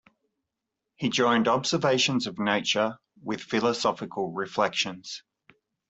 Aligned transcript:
He 0.95 1.09
joined 1.09 1.47
observations 1.47 2.25
of 2.25 2.39
nature 2.39 2.97
with 3.21 3.39
philosophical 3.43 4.31
reflections. 4.31 5.21